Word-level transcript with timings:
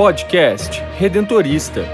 Podcast 0.00 0.80
Redentorista. 0.96 1.84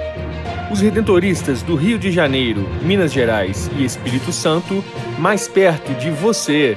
Os 0.70 0.80
redentoristas 0.80 1.60
do 1.60 1.74
Rio 1.74 1.98
de 1.98 2.12
Janeiro, 2.12 2.60
Minas 2.80 3.12
Gerais 3.12 3.68
e 3.76 3.84
Espírito 3.84 4.30
Santo, 4.30 4.74
mais 5.18 5.48
perto 5.48 5.92
de 5.94 6.08
você. 6.12 6.76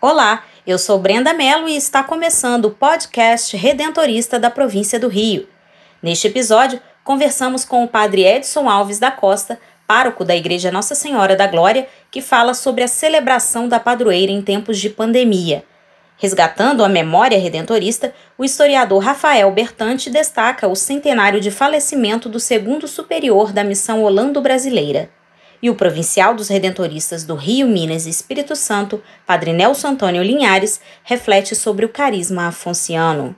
Olá, 0.00 0.44
eu 0.64 0.78
sou 0.78 1.00
Brenda 1.00 1.34
Mello 1.34 1.68
e 1.68 1.76
está 1.76 2.04
começando 2.04 2.66
o 2.66 2.70
podcast 2.70 3.56
Redentorista 3.56 4.38
da 4.38 4.48
província 4.48 5.00
do 5.00 5.08
Rio. 5.08 5.48
Neste 6.00 6.28
episódio, 6.28 6.80
conversamos 7.02 7.64
com 7.64 7.82
o 7.82 7.88
padre 7.88 8.24
Edson 8.24 8.70
Alves 8.70 9.00
da 9.00 9.10
Costa, 9.10 9.58
pároco 9.92 10.24
da 10.24 10.34
Igreja 10.34 10.72
Nossa 10.72 10.94
Senhora 10.94 11.36
da 11.36 11.46
Glória, 11.46 11.86
que 12.10 12.22
fala 12.22 12.54
sobre 12.54 12.82
a 12.82 12.88
celebração 12.88 13.68
da 13.68 13.78
padroeira 13.78 14.32
em 14.32 14.40
tempos 14.40 14.78
de 14.78 14.88
pandemia. 14.88 15.64
Resgatando 16.16 16.82
a 16.82 16.88
memória 16.88 17.38
redentorista, 17.38 18.14
o 18.38 18.42
historiador 18.42 19.02
Rafael 19.02 19.52
Bertante 19.52 20.08
destaca 20.08 20.66
o 20.66 20.74
centenário 20.74 21.42
de 21.42 21.50
falecimento 21.50 22.26
do 22.26 22.40
segundo 22.40 22.88
superior 22.88 23.52
da 23.52 23.62
missão 23.62 24.02
Holando-Brasileira. 24.02 25.10
E 25.62 25.68
o 25.68 25.74
provincial 25.74 26.34
dos 26.34 26.48
redentoristas 26.48 27.24
do 27.24 27.34
Rio, 27.34 27.68
Minas 27.68 28.06
e 28.06 28.08
Espírito 28.08 28.56
Santo, 28.56 29.02
Padre 29.26 29.52
Nelson 29.52 29.88
Antônio 29.88 30.22
Linhares, 30.22 30.80
reflete 31.04 31.54
sobre 31.54 31.84
o 31.84 31.90
carisma 31.90 32.46
afonciano. 32.46 33.36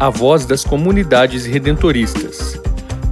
A 0.00 0.10
voz 0.10 0.46
das 0.46 0.64
comunidades 0.64 1.44
redentoristas. 1.44 2.60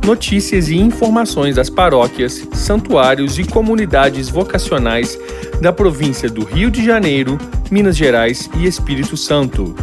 Notícias 0.04 0.68
e 0.68 0.76
informações 0.76 1.56
das 1.56 1.68
paróquias, 1.68 2.46
santuários 2.54 3.40
e 3.40 3.44
comunidades 3.44 4.28
vocacionais 4.28 5.18
da 5.60 5.72
província 5.72 6.30
do 6.30 6.44
Rio 6.44 6.70
de 6.70 6.84
Janeiro, 6.84 7.38
Minas 7.72 7.96
Gerais 7.96 8.48
e 8.56 8.66
Espírito 8.66 9.16
Santo. 9.16 9.74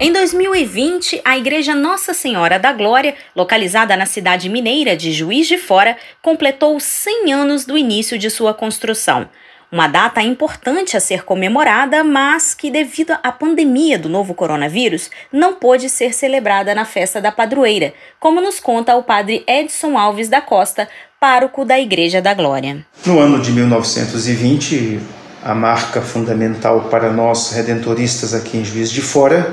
Em 0.00 0.12
2020, 0.12 1.20
a 1.24 1.38
Igreja 1.38 1.76
Nossa 1.76 2.12
Senhora 2.12 2.58
da 2.58 2.72
Glória, 2.72 3.14
localizada 3.36 3.96
na 3.96 4.04
cidade 4.04 4.48
mineira 4.48 4.96
de 4.96 5.12
Juiz 5.12 5.46
de 5.46 5.58
Fora, 5.58 5.96
completou 6.20 6.80
100 6.80 7.32
anos 7.32 7.64
do 7.64 7.78
início 7.78 8.18
de 8.18 8.28
sua 8.28 8.52
construção. 8.52 9.28
Uma 9.70 9.88
data 9.88 10.22
importante 10.22 10.96
a 10.96 11.00
ser 11.00 11.24
comemorada, 11.24 12.04
mas 12.04 12.54
que, 12.54 12.70
devido 12.70 13.16
à 13.20 13.32
pandemia 13.32 13.98
do 13.98 14.08
novo 14.08 14.32
coronavírus, 14.32 15.10
não 15.32 15.54
pôde 15.54 15.88
ser 15.88 16.14
celebrada 16.14 16.72
na 16.72 16.84
festa 16.84 17.20
da 17.20 17.32
padroeira, 17.32 17.92
como 18.20 18.40
nos 18.40 18.60
conta 18.60 18.94
o 18.94 19.02
padre 19.02 19.42
Edson 19.44 19.98
Alves 19.98 20.28
da 20.28 20.40
Costa, 20.40 20.88
pároco 21.18 21.64
da 21.64 21.80
Igreja 21.80 22.22
da 22.22 22.32
Glória. 22.32 22.86
No 23.04 23.18
ano 23.18 23.40
de 23.40 23.50
1920, 23.50 25.00
a 25.42 25.52
marca 25.52 26.00
fundamental 26.00 26.82
para 26.82 27.12
nós 27.12 27.50
redentoristas 27.50 28.34
aqui 28.34 28.58
em 28.58 28.64
Juiz 28.64 28.90
de 28.90 29.02
Fora, 29.02 29.52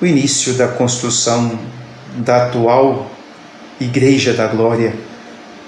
o 0.00 0.06
início 0.06 0.54
da 0.54 0.68
construção 0.68 1.58
da 2.18 2.46
atual 2.46 3.10
Igreja 3.80 4.32
da 4.32 4.46
Glória, 4.46 4.94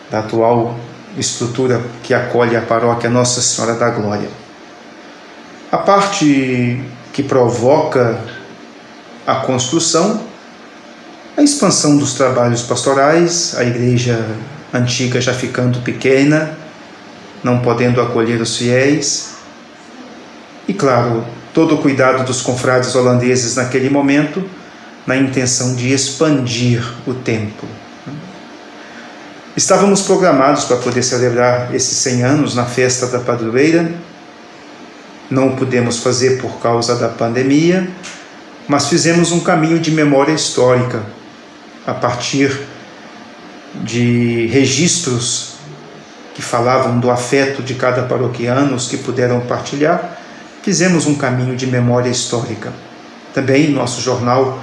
da 0.08 0.20
atual 0.20 0.77
estrutura 1.17 1.83
que 2.03 2.12
acolhe 2.14 2.56
a 2.56 2.62
paróquia 2.62 3.09
Nossa 3.09 3.41
Senhora 3.41 3.75
da 3.75 3.91
Glória. 3.91 4.28
A 5.70 5.79
parte 5.79 6.83
que 7.13 7.23
provoca 7.23 8.20
a 9.27 9.36
construção, 9.36 10.23
a 11.36 11.42
expansão 11.42 11.96
dos 11.96 12.14
trabalhos 12.14 12.63
pastorais, 12.63 13.55
a 13.57 13.64
igreja 13.64 14.24
antiga 14.73 15.20
já 15.20 15.35
ficando 15.35 15.80
pequena, 15.80 16.57
não 17.42 17.61
podendo 17.61 18.01
acolher 18.01 18.41
os 18.41 18.57
fiéis, 18.57 19.36
e 20.68 20.74
claro, 20.74 21.24
todo 21.55 21.77
o 21.77 21.79
cuidado 21.79 22.24
dos 22.24 22.42
confrades 22.42 22.95
holandeses 22.95 23.57
naquele 23.57 23.89
momento, 23.89 24.45
na 25.07 25.17
intenção 25.17 25.74
de 25.74 25.92
expandir 25.92 26.83
o 27.07 27.14
templo. 27.14 27.68
Estávamos 29.56 30.02
programados 30.02 30.64
para 30.64 30.77
poder 30.77 31.02
celebrar 31.02 31.74
esses 31.74 31.96
100 31.96 32.22
anos 32.24 32.55
na 32.55 32.67
festa 32.67 33.06
da 33.06 33.20
padroeira. 33.20 33.90
Não 35.30 35.48
o 35.48 35.56
pudemos 35.56 35.96
fazer 35.96 36.42
por 36.42 36.61
causa 36.61 36.94
da 36.94 37.08
pandemia, 37.08 37.89
mas 38.68 38.89
fizemos 38.89 39.33
um 39.33 39.40
caminho 39.40 39.78
de 39.78 39.90
memória 39.90 40.34
histórica 40.34 41.02
a 41.86 41.94
partir 41.94 42.55
de 43.77 44.46
registros 44.48 45.55
que 46.34 46.42
falavam 46.42 47.00
do 47.00 47.11
afeto 47.11 47.62
de 47.62 47.77
cada 47.77 48.02
paroquiano, 48.02 48.77
os 48.77 48.88
que 48.88 48.98
puderam 48.98 49.40
partilhar. 49.40 50.18
Fizemos 50.62 51.06
um 51.06 51.14
caminho 51.14 51.56
de 51.56 51.67
memória 51.67 52.11
histórica. 52.11 52.74
Também 53.33 53.70
nosso 53.70 54.02
jornal 54.02 54.58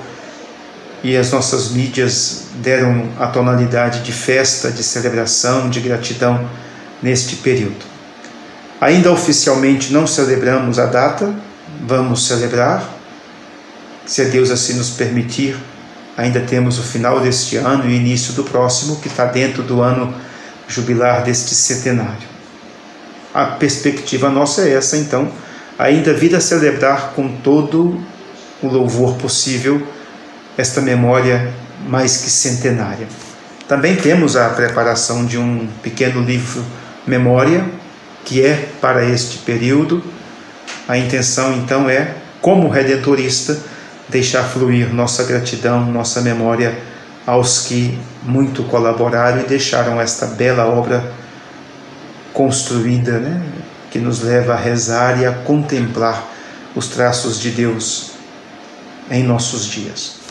e 1.03 1.17
as 1.17 1.31
nossas 1.31 1.69
mídias 1.71 2.45
deram 2.55 3.09
a 3.19 3.27
tonalidade 3.27 4.01
de 4.01 4.13
festa, 4.13 4.71
de 4.71 4.81
celebração, 4.81 5.69
de 5.69 5.81
gratidão 5.81 6.49
neste 7.01 7.35
período. 7.35 7.85
Ainda 8.79 9.11
oficialmente 9.11 9.91
não 9.91 10.07
celebramos 10.07 10.79
a 10.79 10.85
data, 10.85 11.35
vamos 11.85 12.25
celebrar. 12.25 12.89
Se 14.05 14.23
Deus 14.25 14.49
assim 14.49 14.75
nos 14.75 14.91
permitir, 14.91 15.57
ainda 16.15 16.39
temos 16.39 16.79
o 16.79 16.83
final 16.83 17.19
deste 17.19 17.57
ano 17.57 17.89
e 17.89 17.95
início 17.95 18.33
do 18.33 18.43
próximo, 18.43 18.97
que 19.01 19.07
está 19.09 19.25
dentro 19.25 19.61
do 19.61 19.81
ano 19.81 20.13
jubilar 20.67 21.23
deste 21.23 21.53
centenário. 21.53 22.33
A 23.33 23.45
perspectiva 23.45 24.29
nossa 24.29 24.61
é 24.61 24.73
essa, 24.73 24.95
então, 24.95 25.29
ainda 25.77 26.13
vir 26.13 26.33
a 26.35 26.39
celebrar 26.39 27.13
com 27.13 27.27
todo 27.37 27.99
o 28.61 28.67
louvor 28.67 29.15
possível 29.15 29.85
esta 30.57 30.81
memória 30.81 31.53
mais 31.87 32.17
que 32.17 32.29
centenária. 32.29 33.07
Também 33.67 33.95
temos 33.95 34.35
a 34.35 34.49
preparação 34.49 35.25
de 35.25 35.37
um 35.37 35.67
pequeno 35.81 36.21
livro 36.21 36.63
Memória, 37.05 37.65
que 38.23 38.45
é 38.45 38.69
para 38.79 39.03
este 39.05 39.39
período. 39.39 40.03
A 40.87 40.97
intenção 40.97 41.53
então 41.53 41.89
é, 41.89 42.15
como 42.41 42.69
redentorista, 42.69 43.57
deixar 44.09 44.43
fluir 44.43 44.93
nossa 44.93 45.23
gratidão, 45.23 45.85
nossa 45.85 46.21
memória 46.21 46.77
aos 47.25 47.65
que 47.65 47.97
muito 48.21 48.63
colaboraram 48.63 49.41
e 49.41 49.45
deixaram 49.45 49.99
esta 49.99 50.25
bela 50.27 50.65
obra 50.65 51.11
construída, 52.33 53.19
né, 53.19 53.41
que 53.91 53.99
nos 53.99 54.21
leva 54.21 54.53
a 54.53 54.57
rezar 54.57 55.21
e 55.21 55.25
a 55.25 55.31
contemplar 55.31 56.31
os 56.75 56.87
traços 56.87 57.39
de 57.39 57.51
Deus 57.51 58.11
em 59.09 59.23
nossos 59.23 59.65
dias. 59.65 60.22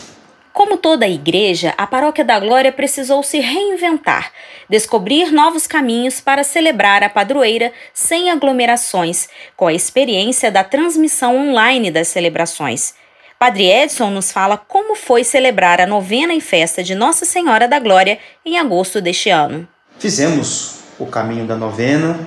Como 0.53 0.77
toda 0.77 1.05
a 1.05 1.09
igreja, 1.09 1.73
a 1.79 1.87
Paróquia 1.87 2.23
da 2.23 2.39
Glória 2.39 2.71
precisou 2.71 3.23
se 3.23 3.39
reinventar, 3.39 4.31
descobrir 4.69 5.31
novos 5.31 5.65
caminhos 5.65 6.21
para 6.21 6.43
celebrar 6.43 7.03
a 7.03 7.09
padroeira 7.09 7.73
sem 7.91 8.29
aglomerações, 8.29 9.27
com 9.57 9.65
a 9.65 9.73
experiência 9.73 10.51
da 10.51 10.63
transmissão 10.63 11.35
online 11.49 11.89
das 11.89 12.07
celebrações. 12.09 12.93
Padre 13.39 13.65
Edson 13.65 14.11
nos 14.11 14.31
fala 14.31 14.55
como 14.55 14.95
foi 14.95 15.23
celebrar 15.23 15.81
a 15.81 15.87
novena 15.87 16.35
e 16.35 16.39
festa 16.39 16.83
de 16.83 16.93
Nossa 16.93 17.25
Senhora 17.25 17.67
da 17.67 17.79
Glória 17.79 18.19
em 18.45 18.59
agosto 18.59 19.01
deste 19.01 19.31
ano. 19.31 19.67
Fizemos 19.97 20.81
o 20.99 21.07
caminho 21.07 21.47
da 21.47 21.57
novena, 21.57 22.19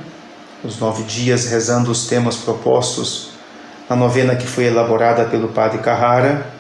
os 0.65 0.81
nove 0.81 1.05
dias 1.05 1.49
rezando 1.49 1.93
os 1.93 2.09
temas 2.09 2.37
propostos 2.37 3.31
na 3.89 3.95
novena 3.95 4.35
que 4.35 4.49
foi 4.49 4.65
elaborada 4.65 5.27
pelo 5.27 5.49
Padre 5.49 5.79
Carrara 5.79 6.56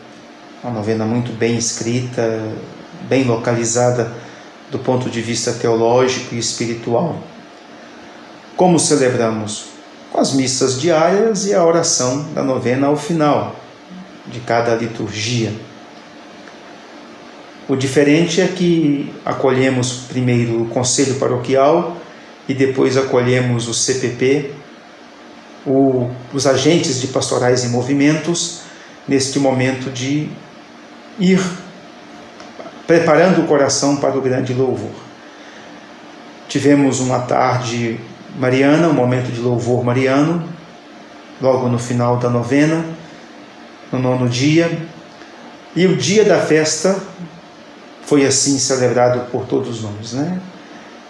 uma 0.66 0.74
novena 0.74 1.04
muito 1.04 1.30
bem 1.30 1.56
escrita, 1.56 2.42
bem 3.08 3.22
localizada 3.22 4.12
do 4.68 4.80
ponto 4.80 5.08
de 5.08 5.22
vista 5.22 5.52
teológico 5.52 6.34
e 6.34 6.38
espiritual. 6.38 7.22
Como 8.56 8.76
celebramos? 8.76 9.66
Com 10.10 10.18
as 10.18 10.32
missas 10.32 10.80
diárias 10.80 11.46
e 11.46 11.54
a 11.54 11.64
oração 11.64 12.32
da 12.34 12.42
novena 12.42 12.88
ao 12.88 12.96
final 12.96 13.54
de 14.26 14.40
cada 14.40 14.74
liturgia. 14.74 15.52
O 17.68 17.76
diferente 17.76 18.40
é 18.40 18.48
que 18.48 19.14
acolhemos 19.24 20.00
primeiro 20.08 20.62
o 20.62 20.68
conselho 20.68 21.14
paroquial 21.14 21.96
e 22.48 22.54
depois 22.54 22.96
acolhemos 22.96 23.68
o 23.68 23.74
CPP, 23.74 24.50
o, 25.64 26.10
os 26.34 26.44
agentes 26.44 27.00
de 27.00 27.06
pastorais 27.06 27.62
e 27.62 27.68
movimentos, 27.68 28.62
neste 29.06 29.38
momento 29.38 29.92
de 29.92 30.28
ir 31.18 31.40
preparando 32.86 33.42
o 33.42 33.46
coração 33.46 33.96
para 33.96 34.16
o 34.16 34.20
grande 34.20 34.52
louvor. 34.54 34.90
Tivemos 36.48 37.00
uma 37.00 37.20
tarde 37.20 38.00
mariana, 38.38 38.88
um 38.88 38.92
momento 38.92 39.32
de 39.32 39.40
louvor 39.40 39.84
mariano, 39.84 40.48
logo 41.40 41.68
no 41.68 41.78
final 41.78 42.16
da 42.18 42.30
novena, 42.30 42.84
no 43.90 43.98
nono 43.98 44.28
dia. 44.28 44.70
E 45.74 45.86
o 45.86 45.96
dia 45.96 46.24
da 46.24 46.38
festa 46.40 46.96
foi 48.04 48.24
assim 48.24 48.58
celebrado 48.58 49.30
por 49.30 49.46
todos 49.46 49.82
nós, 49.82 50.12
né? 50.12 50.40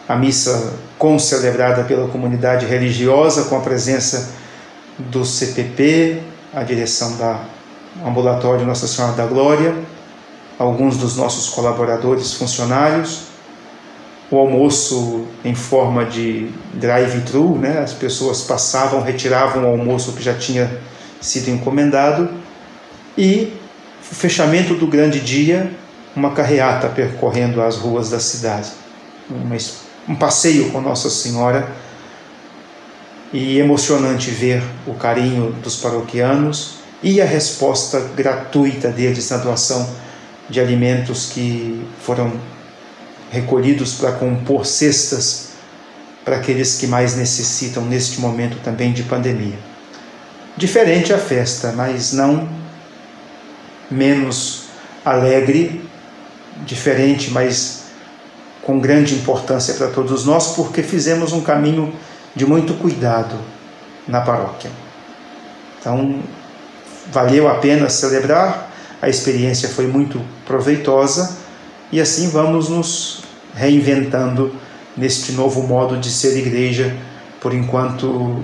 A 0.09 0.17
missa 0.17 0.75
concelebrada 0.99 1.85
pela 1.85 2.09
comunidade 2.09 2.65
religiosa 2.65 3.45
com 3.45 3.57
a 3.59 3.61
presença 3.61 4.31
do 4.99 5.25
CPP, 5.25 6.23
a 6.55 6.63
direção 6.63 7.17
da 7.19 7.41
ambulatório 8.05 8.65
Nossa 8.65 8.87
Senhora 8.87 9.13
da 9.15 9.27
Glória, 9.27 9.75
alguns 10.59 10.97
dos 10.97 11.17
nossos 11.17 11.49
colaboradores 11.49 12.35
funcionários, 12.35 13.25
o 14.31 14.39
almoço 14.39 15.27
em 15.45 15.55
forma 15.55 16.05
de 16.05 16.51
drive-thru, 16.75 17.57
né? 17.57 17.79
as 17.79 17.93
pessoas 17.93 18.43
passavam, 18.43 19.01
retiravam 19.01 19.65
o 19.65 19.69
almoço 19.69 20.13
que 20.13 20.23
já 20.23 20.35
tinha 20.35 20.81
sido 21.21 21.49
encomendado, 21.49 22.29
e 23.17 23.53
o 24.11 24.15
fechamento 24.15 24.75
do 24.75 24.87
grande 24.87 25.21
dia, 25.21 25.71
uma 26.15 26.33
carreata 26.33 26.89
percorrendo 26.89 27.63
as 27.63 27.77
ruas 27.77 28.11
da 28.11 28.19
cidade, 28.19 28.71
um 30.09 30.15
passeio 30.15 30.71
com 30.71 30.81
Nossa 30.81 31.11
Senhora, 31.11 31.69
e 33.33 33.59
emocionante 33.59 34.31
ver 34.31 34.63
o 34.87 34.95
carinho 34.95 35.53
dos 35.63 35.77
paroquianos 35.77 36.77
e 37.03 37.21
a 37.21 37.25
resposta 37.25 38.01
gratuita 38.17 38.89
deles 38.89 39.29
na 39.31 39.37
doação 39.39 39.87
de 40.49 40.61
alimentos 40.61 41.31
que 41.33 41.85
foram 42.01 42.33
recolhidos 43.31 43.95
para 43.95 44.13
compor 44.13 44.65
cestas 44.65 45.47
para 46.25 46.37
aqueles 46.37 46.77
que 46.77 46.87
mais 46.87 47.17
necessitam 47.17 47.85
neste 47.85 48.21
momento 48.21 48.59
também 48.63 48.93
de 48.93 49.05
pandemia. 49.05 49.59
Diferente 50.57 51.13
a 51.13 51.19
festa, 51.19 51.73
mas 51.73 52.13
não 52.13 52.49
menos 53.91 54.65
alegre, 55.05 55.89
diferente, 56.65 57.31
mas 57.31 57.85
com 58.63 58.81
grande 58.81 59.15
importância 59.15 59.75
para 59.75 59.87
todos 59.89 60.25
nós, 60.25 60.57
porque 60.57 60.83
fizemos 60.83 61.33
um 61.33 61.43
caminho 61.43 61.95
de 62.35 62.45
muito 62.45 62.75
cuidado 62.75 63.39
na 64.09 64.21
paróquia. 64.21 64.71
Então, 65.79 66.21
valeu 67.13 67.49
a 67.49 67.55
pena 67.55 67.89
celebrar, 67.89 68.66
a 69.07 69.09
experiência 69.09 69.69
foi 69.69 69.87
muito 69.87 70.21
proveitosa 70.45 71.39
e 71.93 72.01
assim 72.01 72.29
vamos 72.29 72.69
nos 72.69 73.23
reinventando 73.55 74.53
neste 74.97 75.31
novo 75.31 75.63
modo 75.63 75.97
de 75.97 76.11
ser 76.11 76.37
igreja, 76.37 76.93
por 77.41 77.55
enquanto 77.55 78.43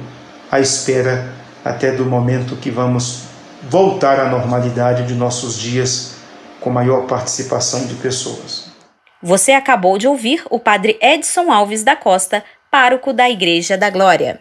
à 0.48 0.60
espera 0.60 1.34
até 1.64 1.90
do 1.90 2.04
momento 2.04 2.54
que 2.54 2.70
vamos 2.70 3.24
voltar 3.68 4.20
à 4.20 4.30
normalidade 4.30 5.04
de 5.04 5.14
nossos 5.14 5.58
dias 5.58 6.14
com 6.60 6.70
maior 6.70 7.08
participação 7.08 7.84
de 7.86 7.94
pessoas. 7.94 8.70
Você 9.20 9.50
acabou 9.50 9.98
de 9.98 10.06
ouvir 10.06 10.44
o 10.48 10.60
Padre 10.60 10.96
Edson 11.02 11.50
Alves 11.50 11.82
da 11.82 11.96
Costa, 11.96 12.44
pároco 12.70 13.12
da 13.12 13.28
Igreja 13.28 13.76
da 13.76 13.90
Glória. 13.90 14.40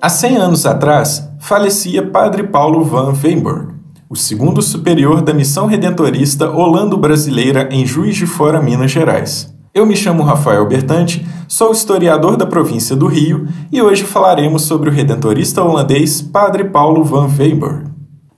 Há 0.00 0.08
100 0.08 0.36
anos 0.36 0.64
atrás, 0.64 1.28
falecia 1.40 2.06
Padre 2.06 2.44
Paulo 2.44 2.84
van 2.84 3.12
Weinberg, 3.20 3.74
o 4.08 4.14
segundo 4.14 4.62
superior 4.62 5.22
da 5.22 5.34
missão 5.34 5.66
redentorista 5.66 6.48
holando-brasileira 6.48 7.68
em 7.72 7.84
Juiz 7.84 8.14
de 8.14 8.24
Fora, 8.24 8.62
Minas 8.62 8.92
Gerais. 8.92 9.52
Eu 9.74 9.84
me 9.84 9.96
chamo 9.96 10.22
Rafael 10.22 10.68
Bertante, 10.68 11.26
sou 11.48 11.72
historiador 11.72 12.36
da 12.36 12.46
província 12.46 12.94
do 12.94 13.08
Rio 13.08 13.48
e 13.72 13.82
hoje 13.82 14.04
falaremos 14.04 14.62
sobre 14.62 14.88
o 14.88 14.92
redentorista 14.92 15.64
holandês 15.64 16.22
Padre 16.22 16.66
Paulo 16.66 17.02
van 17.02 17.28
Weinberg. 17.36 17.88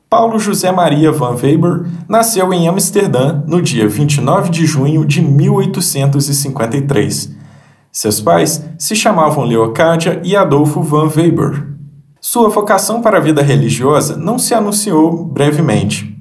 Paulo 0.09 0.39
José 0.39 0.73
Maria 0.73 1.13
van 1.13 1.37
Weber 1.37 1.85
nasceu 2.09 2.55
em 2.55 2.69
Amsterdã 2.69 3.43
no 3.47 3.61
dia 3.61 3.87
29 3.87 4.49
de 4.49 4.65
junho 4.65 5.05
de 5.05 5.21
1853. 5.21 7.39
Seus 7.93 8.21
pais 8.21 8.70
se 8.81 8.97
chamavam 8.97 9.45
Leocádia 9.45 10.21
e 10.25 10.35
Adolfo 10.35 10.83
van 10.83 11.09
Weber. 11.15 11.69
Sua 12.19 12.49
vocação 12.49 13.03
para 13.03 13.19
a 13.19 13.21
vida 13.21 13.43
religiosa 13.43 14.17
não 14.17 14.39
se 14.39 14.55
anunciou 14.55 15.23
brevemente. 15.23 16.19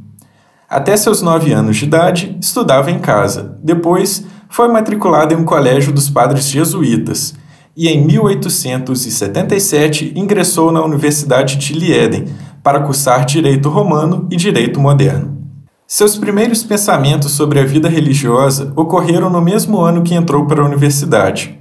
Até 0.69 0.97
seus 0.97 1.21
nove 1.21 1.53
anos 1.53 1.77
de 1.77 1.85
idade, 1.85 2.37
estudava 2.41 2.91
em 2.91 2.99
casa. 2.99 3.57
Depois, 3.63 4.25
foi 4.49 4.67
matriculado 4.67 5.33
em 5.33 5.37
um 5.37 5.45
colégio 5.45 5.93
dos 5.93 6.09
padres 6.09 6.49
jesuítas 6.49 7.33
e, 7.77 7.87
em 7.87 8.05
1877, 8.05 10.11
ingressou 10.13 10.69
na 10.69 10.83
Universidade 10.83 11.55
de 11.55 11.73
Lieden 11.73 12.25
para 12.61 12.81
cursar 12.81 13.25
direito 13.25 13.69
romano 13.69 14.27
e 14.29 14.35
direito 14.35 14.81
moderno. 14.81 15.47
Seus 15.87 16.17
primeiros 16.17 16.61
pensamentos 16.61 17.31
sobre 17.31 17.61
a 17.61 17.65
vida 17.65 17.87
religiosa 17.87 18.73
ocorreram 18.75 19.29
no 19.29 19.41
mesmo 19.41 19.79
ano 19.79 20.03
que 20.03 20.13
entrou 20.13 20.45
para 20.45 20.61
a 20.61 20.65
universidade. 20.65 21.57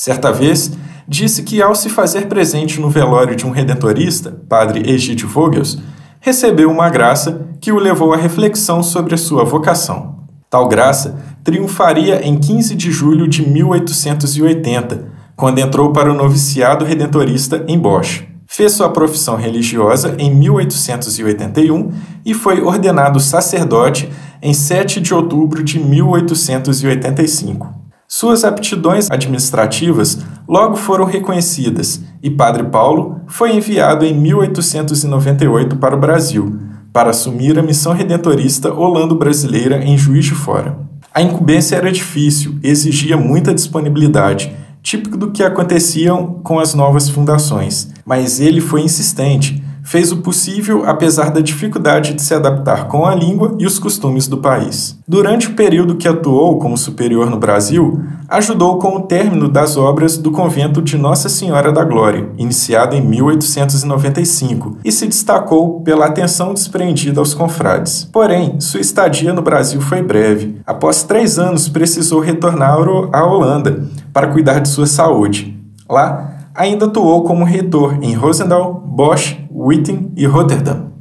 Certa 0.00 0.32
vez, 0.32 0.72
disse 1.06 1.42
que 1.42 1.60
ao 1.60 1.74
se 1.74 1.90
fazer 1.90 2.26
presente 2.26 2.80
no 2.80 2.88
velório 2.88 3.36
de 3.36 3.44
um 3.44 3.50
redentorista, 3.50 4.34
padre 4.48 4.90
Egídio 4.90 5.28
Vogels, 5.28 5.76
recebeu 6.18 6.70
uma 6.70 6.88
graça 6.88 7.48
que 7.60 7.70
o 7.70 7.78
levou 7.78 8.14
à 8.14 8.16
reflexão 8.16 8.82
sobre 8.82 9.14
a 9.14 9.18
sua 9.18 9.44
vocação. 9.44 10.20
Tal 10.48 10.68
graça 10.68 11.18
triunfaria 11.44 12.26
em 12.26 12.38
15 12.38 12.74
de 12.76 12.90
julho 12.90 13.28
de 13.28 13.46
1880, 13.46 15.06
quando 15.36 15.58
entrou 15.58 15.92
para 15.92 16.10
o 16.10 16.16
noviciado 16.16 16.82
redentorista 16.82 17.62
em 17.68 17.78
Bosch. 17.78 18.24
Fez 18.46 18.72
sua 18.72 18.88
profissão 18.88 19.36
religiosa 19.36 20.14
em 20.18 20.34
1881 20.34 21.90
e 22.24 22.32
foi 22.32 22.62
ordenado 22.62 23.20
sacerdote 23.20 24.10
em 24.40 24.54
7 24.54 24.98
de 24.98 25.12
outubro 25.12 25.62
de 25.62 25.78
1885. 25.78 27.79
Suas 28.12 28.42
aptidões 28.42 29.08
administrativas 29.08 30.18
logo 30.48 30.74
foram 30.74 31.04
reconhecidas 31.04 32.02
e 32.20 32.28
Padre 32.28 32.64
Paulo 32.64 33.20
foi 33.28 33.54
enviado 33.54 34.04
em 34.04 34.12
1898 34.12 35.76
para 35.76 35.94
o 35.94 36.00
Brasil, 36.00 36.58
para 36.92 37.10
assumir 37.10 37.56
a 37.56 37.62
missão 37.62 37.92
redentorista 37.92 38.74
holando-brasileira 38.74 39.84
em 39.84 39.96
Juiz 39.96 40.24
de 40.24 40.34
Fora. 40.34 40.76
A 41.14 41.22
incumbência 41.22 41.76
era 41.76 41.92
difícil, 41.92 42.58
exigia 42.64 43.16
muita 43.16 43.54
disponibilidade 43.54 44.52
típico 44.82 45.16
do 45.16 45.30
que 45.30 45.44
aconteciam 45.44 46.40
com 46.42 46.58
as 46.58 46.74
novas 46.74 47.08
fundações, 47.08 47.92
mas 48.04 48.40
ele 48.40 48.60
foi 48.60 48.80
insistente, 48.82 49.62
fez 49.90 50.12
o 50.12 50.18
possível 50.18 50.84
apesar 50.86 51.32
da 51.32 51.40
dificuldade 51.40 52.14
de 52.14 52.22
se 52.22 52.32
adaptar 52.32 52.86
com 52.86 53.04
a 53.04 53.12
língua 53.12 53.56
e 53.58 53.66
os 53.66 53.76
costumes 53.76 54.28
do 54.28 54.38
país. 54.38 54.96
Durante 55.06 55.48
o 55.48 55.54
período 55.54 55.96
que 55.96 56.06
atuou 56.06 56.60
como 56.60 56.78
superior 56.78 57.28
no 57.28 57.40
Brasil, 57.40 58.00
ajudou 58.28 58.78
com 58.78 58.98
o 58.98 59.00
término 59.00 59.48
das 59.48 59.76
obras 59.76 60.16
do 60.16 60.30
convento 60.30 60.80
de 60.80 60.96
Nossa 60.96 61.28
Senhora 61.28 61.72
da 61.72 61.82
Glória, 61.82 62.28
iniciado 62.38 62.94
em 62.94 63.00
1895, 63.00 64.76
e 64.84 64.92
se 64.92 65.08
destacou 65.08 65.80
pela 65.80 66.06
atenção 66.06 66.54
desprendida 66.54 67.18
aos 67.18 67.34
confrades. 67.34 68.08
Porém, 68.12 68.60
sua 68.60 68.80
estadia 68.80 69.32
no 69.32 69.42
Brasil 69.42 69.80
foi 69.80 70.04
breve. 70.04 70.60
Após 70.64 71.02
três 71.02 71.36
anos, 71.36 71.68
precisou 71.68 72.20
retornar 72.20 72.78
à 73.12 73.26
Holanda 73.26 73.88
para 74.12 74.28
cuidar 74.28 74.60
de 74.60 74.68
sua 74.68 74.86
saúde. 74.86 75.58
Lá, 75.90 76.36
ainda 76.54 76.86
atuou 76.86 77.24
como 77.24 77.44
reitor 77.44 77.98
em 78.00 78.14
Roosendaal, 78.14 78.74
Bosch, 78.86 79.36
Witten 79.62 80.10
e 80.16 80.24
Rotterdam. 80.24 80.92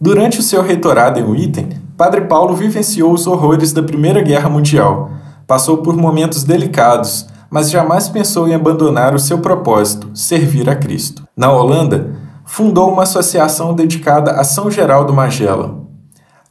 Durante 0.00 0.40
o 0.40 0.42
seu 0.42 0.62
reitorado 0.62 1.20
em 1.20 1.22
Witten, 1.22 1.68
Padre 1.96 2.22
Paulo 2.22 2.52
vivenciou 2.56 3.12
os 3.12 3.24
horrores 3.24 3.72
da 3.72 3.84
Primeira 3.84 4.20
Guerra 4.20 4.48
Mundial. 4.48 5.10
Passou 5.46 5.78
por 5.78 5.96
momentos 5.96 6.42
delicados, 6.42 7.24
mas 7.48 7.70
jamais 7.70 8.08
pensou 8.08 8.48
em 8.48 8.54
abandonar 8.54 9.14
o 9.14 9.18
seu 9.20 9.38
propósito, 9.38 10.10
servir 10.12 10.68
a 10.68 10.74
Cristo. 10.74 11.22
Na 11.36 11.52
Holanda, 11.52 12.16
fundou 12.44 12.90
uma 12.90 13.04
associação 13.04 13.72
dedicada 13.72 14.32
a 14.32 14.42
São 14.42 14.68
Geraldo 14.68 15.12
Magela. 15.12 15.84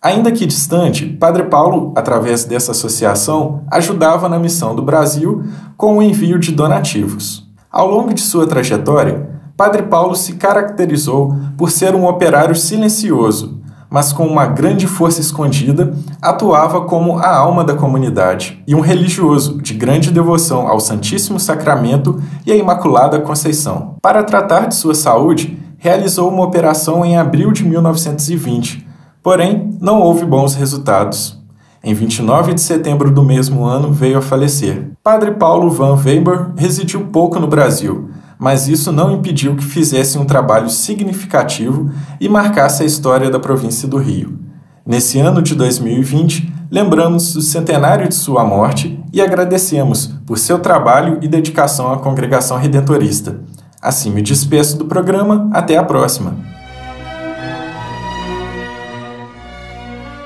Ainda 0.01 0.31
que 0.31 0.45
distante, 0.45 1.05
Padre 1.05 1.43
Paulo, 1.43 1.91
através 1.97 2.45
dessa 2.45 2.71
associação, 2.71 3.63
ajudava 3.69 4.29
na 4.29 4.39
missão 4.39 4.73
do 4.73 4.81
Brasil 4.81 5.43
com 5.75 5.97
o 5.97 6.01
envio 6.01 6.39
de 6.39 6.53
donativos. 6.53 7.51
Ao 7.69 7.89
longo 7.89 8.13
de 8.13 8.21
sua 8.21 8.47
trajetória, 8.47 9.32
Padre 9.55 9.83
Paulo 9.83 10.15
se 10.15 10.33
caracterizou 10.33 11.35
por 11.55 11.69
ser 11.69 11.93
um 11.93 12.07
operário 12.07 12.55
silencioso, 12.55 13.61
mas 13.87 14.11
com 14.11 14.25
uma 14.25 14.47
grande 14.47 14.87
força 14.87 15.21
escondida, 15.21 15.93
atuava 16.19 16.81
como 16.81 17.19
a 17.19 17.37
alma 17.37 17.63
da 17.63 17.75
comunidade 17.75 18.63
e 18.65 18.73
um 18.73 18.79
religioso 18.79 19.61
de 19.61 19.75
grande 19.75 20.09
devoção 20.09 20.67
ao 20.67 20.79
Santíssimo 20.79 21.39
Sacramento 21.39 22.19
e 22.43 22.51
à 22.51 22.55
Imaculada 22.55 23.19
Conceição. 23.19 23.95
Para 24.01 24.23
tratar 24.23 24.65
de 24.65 24.73
sua 24.73 24.95
saúde, 24.95 25.59
realizou 25.77 26.31
uma 26.31 26.43
operação 26.43 27.05
em 27.05 27.15
abril 27.15 27.51
de 27.51 27.63
1920, 27.63 28.87
porém 29.21 29.77
não 29.79 30.01
houve 30.01 30.25
bons 30.25 30.55
resultados. 30.55 31.39
Em 31.83 31.93
29 31.93 32.55
de 32.55 32.61
setembro 32.61 33.11
do 33.11 33.21
mesmo 33.21 33.65
ano, 33.65 33.91
veio 33.91 34.17
a 34.17 34.21
falecer. 34.21 34.93
Padre 35.03 35.33
Paulo 35.33 35.69
Van 35.69 35.95
Weber 35.95 36.53
residiu 36.57 37.09
pouco 37.11 37.37
no 37.39 37.45
Brasil, 37.45 38.09
mas 38.39 38.67
isso 38.67 38.91
não 38.91 39.11
impediu 39.11 39.55
que 39.55 39.63
fizesse 39.63 40.17
um 40.17 40.25
trabalho 40.25 40.69
significativo 40.69 41.91
e 42.19 42.27
marcasse 42.27 42.83
a 42.83 42.85
história 42.85 43.29
da 43.29 43.39
província 43.39 43.87
do 43.87 43.97
Rio. 43.97 44.39
Nesse 44.85 45.19
ano 45.19 45.41
de 45.41 45.55
2020, 45.55 46.53
lembramos 46.69 47.33
do 47.33 47.41
centenário 47.41 48.07
de 48.07 48.15
sua 48.15 48.43
morte 48.43 48.99
e 49.13 49.21
agradecemos 49.21 50.07
por 50.25 50.37
seu 50.37 50.59
trabalho 50.59 51.19
e 51.21 51.27
dedicação 51.27 51.91
à 51.91 51.97
congregação 51.97 52.57
redentorista. 52.57 53.39
Assim 53.81 54.09
me 54.09 54.21
despeço 54.21 54.77
do 54.77 54.85
programa, 54.85 55.49
até 55.53 55.77
a 55.77 55.83
próxima. 55.83 56.35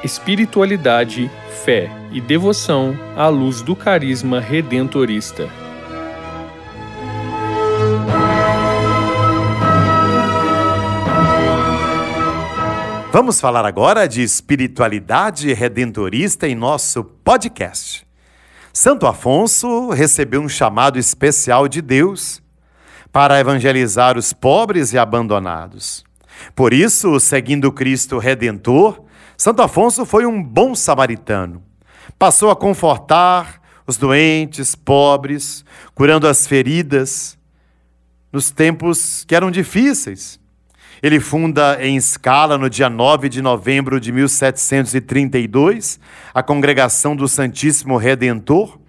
Espiritualidade 0.03 1.29
fé 1.67 1.91
e 2.13 2.21
devoção 2.21 2.97
à 3.13 3.27
luz 3.27 3.61
do 3.61 3.75
carisma 3.75 4.39
redentorista. 4.39 5.49
Vamos 13.09 13.39
falar 13.39 13.65
agora 13.65 14.05
de 14.05 14.21
espiritualidade 14.21 15.53
redentorista 15.53 16.45
em 16.45 16.53
nosso 16.53 17.05
podcast. 17.05 18.05
Santo 18.73 19.07
Afonso 19.07 19.89
recebeu 19.91 20.41
um 20.41 20.49
chamado 20.49 20.99
especial 20.99 21.69
de 21.69 21.81
Deus 21.81 22.43
para 23.09 23.39
evangelizar 23.39 24.17
os 24.17 24.33
pobres 24.33 24.91
e 24.91 24.97
abandonados. 24.97 26.03
Por 26.53 26.73
isso, 26.73 27.17
seguindo 27.19 27.71
Cristo 27.71 28.17
Redentor, 28.17 29.01
Santo 29.37 29.61
Afonso 29.61 30.05
foi 30.05 30.25
um 30.25 30.43
bom 30.43 30.75
samaritano. 30.75 31.63
Passou 32.19 32.51
a 32.51 32.57
confortar 32.57 33.61
os 33.87 33.95
doentes, 33.95 34.75
pobres, 34.75 35.63
curando 35.95 36.27
as 36.27 36.45
feridas 36.45 37.37
nos 38.33 38.51
tempos 38.51 39.23
que 39.23 39.33
eram 39.33 39.49
difíceis. 39.49 40.37
Ele 41.01 41.19
funda 41.19 41.77
em 41.81 41.95
Escala, 41.95 42.57
no 42.57 42.69
dia 42.69 42.89
9 42.89 43.29
de 43.29 43.41
novembro 43.41 43.99
de 43.99 44.11
1732, 44.11 45.99
a 46.33 46.41
Congregação 46.41 47.15
do 47.15 47.27
Santíssimo 47.27 47.97
Redentor, 47.97 48.79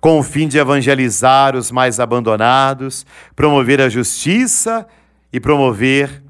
com 0.00 0.18
o 0.18 0.22
fim 0.22 0.48
de 0.48 0.58
evangelizar 0.58 1.56
os 1.56 1.70
mais 1.70 2.00
abandonados, 2.00 3.06
promover 3.34 3.80
a 3.80 3.88
justiça 3.88 4.86
e 5.32 5.40
promover 5.40 6.22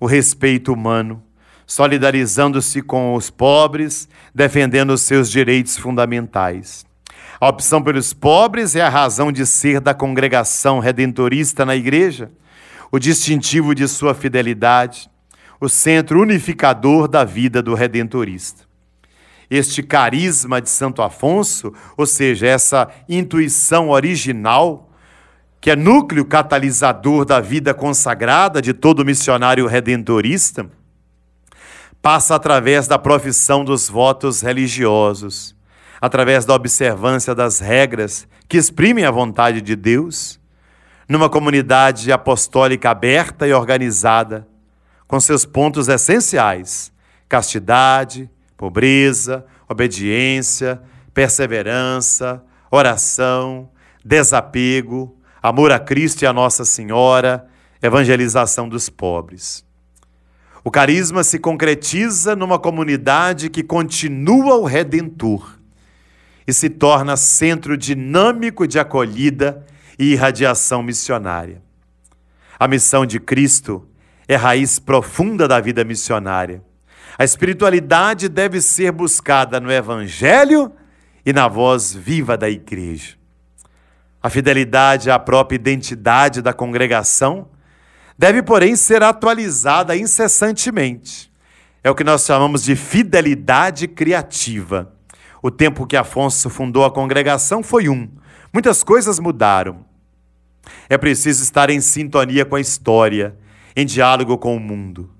o 0.00 0.06
respeito 0.06 0.72
humano 0.72 1.22
solidarizando-se 1.66 2.82
com 2.82 3.14
os 3.14 3.30
pobres, 3.30 4.08
defendendo 4.34 4.90
os 4.90 5.02
seus 5.02 5.30
direitos 5.30 5.76
fundamentais. 5.76 6.84
A 7.40 7.48
opção 7.48 7.82
pelos 7.82 8.12
pobres 8.12 8.76
é 8.76 8.80
a 8.80 8.88
razão 8.88 9.32
de 9.32 9.44
ser 9.44 9.80
da 9.80 9.92
congregação 9.92 10.78
redentorista 10.78 11.64
na 11.64 11.74
igreja, 11.74 12.30
o 12.94 12.98
distintivo 13.00 13.74
de 13.74 13.88
sua 13.88 14.14
fidelidade, 14.14 15.10
o 15.60 15.68
centro 15.68 16.20
unificador 16.20 17.08
da 17.08 17.24
vida 17.24 17.60
do 17.60 17.74
redentorista. 17.74 18.62
Este 19.50 19.82
carisma 19.82 20.62
de 20.62 20.70
Santo 20.70 21.02
Afonso, 21.02 21.74
ou 21.96 22.06
seja, 22.06 22.46
essa 22.46 22.88
intuição 23.08 23.90
original, 23.90 24.92
que 25.60 25.72
é 25.72 25.74
núcleo 25.74 26.24
catalisador 26.24 27.24
da 27.24 27.40
vida 27.40 27.74
consagrada 27.74 28.62
de 28.62 28.72
todo 28.72 29.04
missionário 29.04 29.66
redentorista, 29.66 30.70
passa 32.00 32.36
através 32.36 32.86
da 32.86 32.96
profissão 32.96 33.64
dos 33.64 33.88
votos 33.88 34.40
religiosos, 34.40 35.56
através 36.00 36.44
da 36.44 36.54
observância 36.54 37.34
das 37.34 37.58
regras 37.58 38.28
que 38.48 38.56
exprimem 38.56 39.04
a 39.04 39.10
vontade 39.10 39.60
de 39.60 39.74
Deus, 39.74 40.38
numa 41.08 41.28
comunidade 41.28 42.10
apostólica 42.10 42.90
aberta 42.90 43.46
e 43.46 43.52
organizada, 43.52 44.46
com 45.06 45.20
seus 45.20 45.44
pontos 45.44 45.88
essenciais: 45.88 46.92
castidade, 47.28 48.30
pobreza, 48.56 49.44
obediência, 49.68 50.80
perseverança, 51.12 52.42
oração, 52.70 53.70
desapego, 54.04 55.16
amor 55.42 55.72
a 55.72 55.78
Cristo 55.78 56.22
e 56.22 56.26
a 56.26 56.32
Nossa 56.32 56.64
Senhora, 56.64 57.46
evangelização 57.82 58.68
dos 58.68 58.88
pobres. 58.88 59.64
O 60.64 60.70
carisma 60.70 61.22
se 61.22 61.38
concretiza 61.38 62.34
numa 62.34 62.58
comunidade 62.58 63.50
que 63.50 63.62
continua 63.62 64.56
o 64.56 64.64
redentor 64.64 65.58
e 66.46 66.52
se 66.54 66.70
torna 66.70 67.16
centro 67.16 67.76
dinâmico 67.76 68.66
de 68.66 68.78
acolhida 68.78 69.64
e 69.98 70.12
irradiação 70.12 70.82
missionária. 70.82 71.62
A 72.58 72.68
missão 72.68 73.04
de 73.04 73.18
Cristo 73.18 73.86
é 74.28 74.36
raiz 74.36 74.78
profunda 74.78 75.46
da 75.46 75.60
vida 75.60 75.84
missionária. 75.84 76.62
A 77.18 77.24
espiritualidade 77.24 78.28
deve 78.28 78.60
ser 78.60 78.90
buscada 78.90 79.60
no 79.60 79.70
Evangelho 79.70 80.72
e 81.24 81.32
na 81.32 81.46
voz 81.48 81.94
viva 81.94 82.36
da 82.36 82.48
Igreja. 82.48 83.16
A 84.22 84.30
fidelidade 84.30 85.10
à 85.10 85.18
própria 85.18 85.56
identidade 85.56 86.40
da 86.40 86.52
congregação 86.52 87.48
deve, 88.18 88.42
porém, 88.42 88.74
ser 88.74 89.02
atualizada 89.02 89.96
incessantemente. 89.96 91.30
É 91.82 91.90
o 91.90 91.94
que 91.94 92.02
nós 92.02 92.24
chamamos 92.24 92.64
de 92.64 92.74
fidelidade 92.74 93.86
criativa. 93.86 94.90
O 95.42 95.50
tempo 95.50 95.86
que 95.86 95.96
Afonso 95.96 96.48
fundou 96.48 96.84
a 96.84 96.90
congregação 96.90 97.62
foi 97.62 97.88
um. 97.88 98.08
Muitas 98.54 98.82
coisas 98.82 99.18
mudaram. 99.18 99.84
É 100.88 100.96
preciso 100.96 101.42
estar 101.42 101.68
em 101.68 101.80
sintonia 101.80 102.46
com 102.46 102.56
a 102.56 102.60
história, 102.60 103.36
em 103.76 103.84
diálogo 103.84 104.38
com 104.38 104.56
o 104.56 104.60
mundo. 104.60 105.10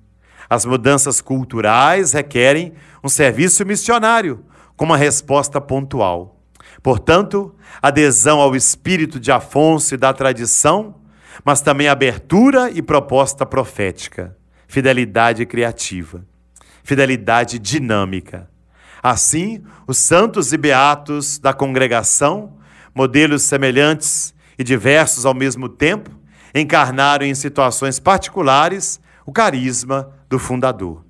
As 0.48 0.64
mudanças 0.64 1.20
culturais 1.20 2.12
requerem 2.12 2.72
um 3.02 3.08
serviço 3.10 3.66
missionário, 3.66 4.42
com 4.76 4.86
uma 4.86 4.96
resposta 4.96 5.60
pontual. 5.60 6.40
Portanto, 6.82 7.54
adesão 7.82 8.40
ao 8.40 8.56
espírito 8.56 9.20
de 9.20 9.30
Afonso 9.30 9.94
e 9.94 9.98
da 9.98 10.12
tradição 10.12 11.04
mas 11.42 11.60
também 11.60 11.88
abertura 11.88 12.70
e 12.70 12.82
proposta 12.82 13.46
profética, 13.46 14.36
fidelidade 14.68 15.44
criativa, 15.46 16.24
fidelidade 16.82 17.58
dinâmica. 17.58 18.48
Assim, 19.02 19.62
os 19.86 19.98
santos 19.98 20.52
e 20.52 20.56
beatos 20.56 21.38
da 21.38 21.52
congregação, 21.52 22.53
modelos 22.94 23.42
semelhantes 23.42 24.34
e 24.58 24.62
diversos 24.62 25.26
ao 25.26 25.34
mesmo 25.34 25.68
tempo, 25.68 26.10
encarnaram 26.54 27.26
em 27.26 27.34
situações 27.34 27.98
particulares 27.98 29.00
o 29.26 29.32
carisma 29.32 30.12
do 30.28 30.38
fundador. 30.38 31.04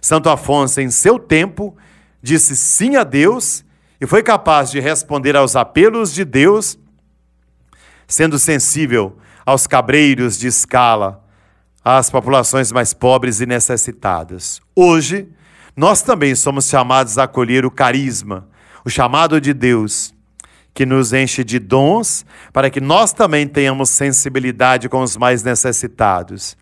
Santo 0.00 0.28
Afonso, 0.28 0.80
em 0.80 0.90
seu 0.90 1.18
tempo, 1.18 1.76
disse 2.22 2.56
sim 2.56 2.96
a 2.96 3.04
Deus 3.04 3.64
e 4.00 4.06
foi 4.06 4.22
capaz 4.22 4.70
de 4.70 4.80
responder 4.80 5.36
aos 5.36 5.54
apelos 5.56 6.12
de 6.12 6.24
Deus, 6.24 6.78
sendo 8.06 8.38
sensível 8.38 9.16
aos 9.46 9.66
cabreiros 9.66 10.36
de 10.38 10.48
escala, 10.48 11.24
às 11.84 12.10
populações 12.10 12.70
mais 12.70 12.92
pobres 12.92 13.40
e 13.40 13.46
necessitadas. 13.46 14.60
Hoje, 14.74 15.28
nós 15.76 16.02
também 16.02 16.34
somos 16.34 16.68
chamados 16.68 17.16
a 17.16 17.24
acolher 17.24 17.64
o 17.64 17.70
carisma, 17.70 18.48
o 18.84 18.90
chamado 18.90 19.40
de 19.40 19.54
Deus, 19.54 20.14
que 20.74 20.86
nos 20.86 21.12
enche 21.12 21.44
de 21.44 21.58
dons, 21.58 22.24
para 22.52 22.70
que 22.70 22.80
nós 22.80 23.12
também 23.12 23.46
tenhamos 23.46 23.90
sensibilidade 23.90 24.88
com 24.88 25.02
os 25.02 25.16
mais 25.16 25.42
necessitados. 25.42 26.56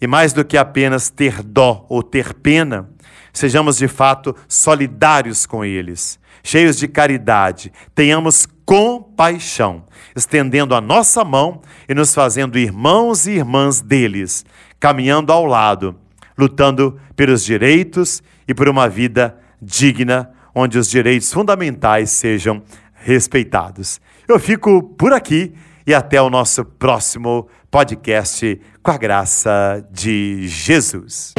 E 0.00 0.06
mais 0.06 0.32
do 0.32 0.44
que 0.44 0.56
apenas 0.56 1.10
ter 1.10 1.42
dó 1.42 1.84
ou 1.88 2.02
ter 2.02 2.34
pena, 2.34 2.88
sejamos 3.32 3.76
de 3.76 3.86
fato 3.86 4.34
solidários 4.48 5.46
com 5.46 5.64
eles, 5.64 6.18
cheios 6.42 6.76
de 6.76 6.88
caridade, 6.88 7.72
tenhamos 7.94 8.46
compaixão, 8.64 9.84
estendendo 10.16 10.74
a 10.74 10.80
nossa 10.80 11.24
mão 11.24 11.60
e 11.88 11.94
nos 11.94 12.14
fazendo 12.14 12.58
irmãos 12.58 13.26
e 13.26 13.32
irmãs 13.32 13.80
deles, 13.80 14.44
caminhando 14.78 15.32
ao 15.32 15.44
lado, 15.44 15.96
lutando 16.36 16.98
pelos 17.14 17.44
direitos 17.44 18.22
e 18.48 18.54
por 18.54 18.68
uma 18.68 18.88
vida 18.88 19.36
digna, 19.60 20.30
onde 20.54 20.78
os 20.78 20.88
direitos 20.88 21.32
fundamentais 21.32 22.10
sejam 22.10 22.62
respeitados. 23.00 24.00
Eu 24.28 24.38
fico 24.38 24.82
por 24.82 25.12
aqui 25.12 25.52
e 25.86 25.94
até 25.94 26.20
o 26.20 26.28
nosso 26.30 26.64
próximo 26.64 27.48
podcast 27.70 28.60
com 28.82 28.90
a 28.90 28.96
graça 28.96 29.86
de 29.90 30.46
Jesus. 30.46 31.34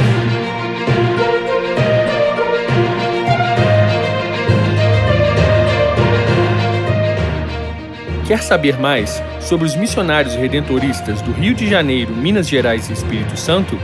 Quer 8.28 8.42
saber 8.42 8.80
mais 8.80 9.22
sobre 9.42 9.66
os 9.66 9.76
missionários 9.76 10.36
redentoristas 10.36 11.22
do 11.22 11.34
Rio 11.34 11.54
de 11.54 11.70
Janeiro, 11.70 12.16
Minas 12.16 12.48
Gerais 12.48 12.90
e 12.90 12.94
Espírito 12.94 13.36
Santo? 13.36 13.78